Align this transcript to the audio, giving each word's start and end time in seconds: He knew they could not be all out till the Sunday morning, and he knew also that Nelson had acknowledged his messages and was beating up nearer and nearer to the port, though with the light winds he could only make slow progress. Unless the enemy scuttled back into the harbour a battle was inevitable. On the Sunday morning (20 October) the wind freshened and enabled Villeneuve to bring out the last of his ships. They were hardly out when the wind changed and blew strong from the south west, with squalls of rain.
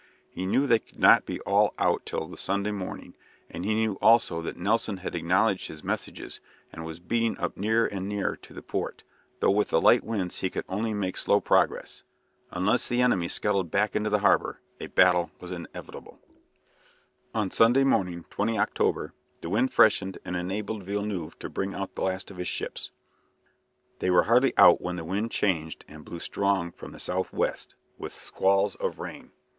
He 0.31 0.47
knew 0.47 0.65
they 0.65 0.79
could 0.79 0.97
not 0.97 1.27
be 1.27 1.39
all 1.41 1.75
out 1.77 2.07
till 2.07 2.25
the 2.25 2.35
Sunday 2.35 2.71
morning, 2.71 3.13
and 3.51 3.63
he 3.63 3.75
knew 3.75 3.99
also 4.01 4.41
that 4.41 4.57
Nelson 4.57 4.97
had 4.97 5.13
acknowledged 5.13 5.67
his 5.67 5.83
messages 5.83 6.39
and 6.73 6.83
was 6.83 6.99
beating 6.99 7.37
up 7.37 7.55
nearer 7.55 7.85
and 7.85 8.09
nearer 8.09 8.35
to 8.37 8.51
the 8.55 8.63
port, 8.63 9.03
though 9.41 9.51
with 9.51 9.67
the 9.69 9.79
light 9.79 10.03
winds 10.03 10.39
he 10.39 10.49
could 10.49 10.65
only 10.67 10.91
make 10.95 11.17
slow 11.17 11.39
progress. 11.39 12.01
Unless 12.49 12.87
the 12.87 13.03
enemy 13.03 13.27
scuttled 13.27 13.69
back 13.69 13.95
into 13.95 14.09
the 14.09 14.21
harbour 14.25 14.59
a 14.79 14.87
battle 14.87 15.29
was 15.39 15.51
inevitable. 15.51 16.17
On 17.35 17.49
the 17.49 17.55
Sunday 17.55 17.83
morning 17.83 18.25
(20 18.31 18.57
October) 18.57 19.13
the 19.41 19.51
wind 19.51 19.71
freshened 19.71 20.17
and 20.25 20.35
enabled 20.35 20.81
Villeneuve 20.81 21.37
to 21.37 21.47
bring 21.47 21.75
out 21.75 21.93
the 21.93 22.01
last 22.01 22.31
of 22.31 22.37
his 22.37 22.47
ships. 22.47 22.89
They 23.99 24.09
were 24.09 24.23
hardly 24.23 24.57
out 24.57 24.81
when 24.81 24.95
the 24.95 25.05
wind 25.05 25.29
changed 25.29 25.85
and 25.87 26.03
blew 26.03 26.19
strong 26.19 26.71
from 26.71 26.91
the 26.91 26.99
south 26.99 27.31
west, 27.31 27.75
with 27.99 28.13
squalls 28.15 28.73
of 28.77 28.97
rain. 28.97 29.31